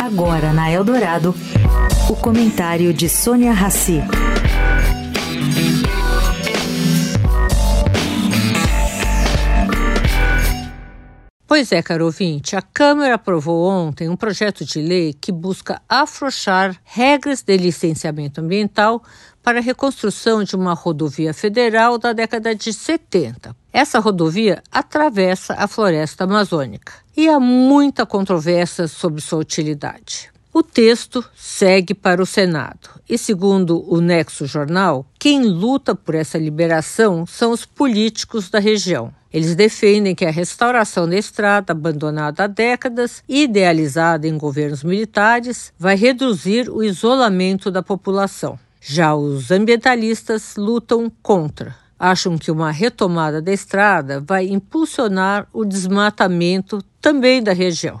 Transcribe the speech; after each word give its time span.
Agora 0.00 0.52
na 0.52 0.70
Eldorado, 0.70 1.34
o 2.08 2.16
comentário 2.16 2.92
de 2.92 3.08
Sônia 3.08 3.52
Rassi. 3.52 4.02
Pois 11.54 11.70
é, 11.70 11.80
caro 11.80 12.06
ouvinte, 12.06 12.56
a 12.56 12.60
Câmara 12.60 13.14
aprovou 13.14 13.64
ontem 13.70 14.08
um 14.08 14.16
projeto 14.16 14.64
de 14.64 14.82
lei 14.82 15.12
que 15.12 15.30
busca 15.30 15.80
afrouxar 15.88 16.76
regras 16.82 17.42
de 17.42 17.56
licenciamento 17.56 18.40
ambiental 18.40 19.00
para 19.40 19.60
a 19.60 19.62
reconstrução 19.62 20.42
de 20.42 20.56
uma 20.56 20.74
rodovia 20.74 21.32
federal 21.32 21.96
da 21.96 22.12
década 22.12 22.56
de 22.56 22.72
70. 22.72 23.54
Essa 23.72 24.00
rodovia 24.00 24.64
atravessa 24.72 25.54
a 25.54 25.68
floresta 25.68 26.24
amazônica 26.24 26.92
e 27.16 27.28
há 27.28 27.38
muita 27.38 28.04
controvérsia 28.04 28.88
sobre 28.88 29.20
sua 29.20 29.38
utilidade. 29.38 30.33
O 30.56 30.62
texto 30.62 31.24
segue 31.34 31.94
para 31.94 32.22
o 32.22 32.26
Senado 32.26 32.88
e, 33.08 33.18
segundo 33.18 33.84
o 33.92 34.00
Nexo 34.00 34.46
Jornal, 34.46 35.04
quem 35.18 35.42
luta 35.42 35.96
por 35.96 36.14
essa 36.14 36.38
liberação 36.38 37.26
são 37.26 37.50
os 37.50 37.66
políticos 37.66 38.48
da 38.48 38.60
região. 38.60 39.12
Eles 39.32 39.56
defendem 39.56 40.14
que 40.14 40.24
a 40.24 40.30
restauração 40.30 41.08
da 41.08 41.16
estrada, 41.16 41.72
abandonada 41.72 42.44
há 42.44 42.46
décadas 42.46 43.20
e 43.28 43.42
idealizada 43.42 44.28
em 44.28 44.38
governos 44.38 44.84
militares, 44.84 45.72
vai 45.76 45.96
reduzir 45.96 46.70
o 46.70 46.84
isolamento 46.84 47.68
da 47.68 47.82
população. 47.82 48.56
Já 48.80 49.12
os 49.12 49.50
ambientalistas 49.50 50.54
lutam 50.56 51.10
contra. 51.20 51.74
Acham 51.98 52.38
que 52.38 52.52
uma 52.52 52.70
retomada 52.70 53.42
da 53.42 53.52
estrada 53.52 54.20
vai 54.24 54.46
impulsionar 54.46 55.48
o 55.52 55.64
desmatamento 55.64 56.80
também 57.00 57.42
da 57.42 57.52
região. 57.52 57.98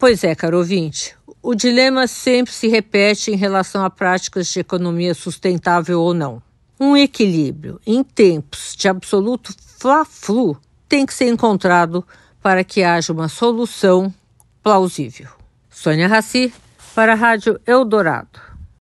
Pois 0.00 0.24
é, 0.24 0.34
caro 0.34 0.56
ouvinte, 0.56 1.14
o 1.42 1.54
dilema 1.54 2.06
sempre 2.06 2.52
se 2.52 2.68
repete 2.68 3.30
em 3.30 3.36
relação 3.36 3.84
a 3.84 3.90
práticas 3.90 4.48
de 4.48 4.60
economia 4.60 5.14
sustentável 5.14 6.00
ou 6.00 6.12
não. 6.12 6.42
Um 6.78 6.96
equilíbrio 6.96 7.80
em 7.86 8.02
tempos 8.02 8.74
de 8.76 8.88
absoluto 8.88 9.54
fla-flu 9.78 10.56
tem 10.88 11.06
que 11.06 11.14
ser 11.14 11.28
encontrado 11.28 12.04
para 12.42 12.64
que 12.64 12.82
haja 12.82 13.12
uma 13.12 13.28
solução 13.28 14.12
plausível. 14.62 15.28
Sônia 15.70 16.08
Raci, 16.08 16.52
para 16.94 17.12
a 17.12 17.16
Rádio 17.16 17.60
Eldorado. 17.66 18.49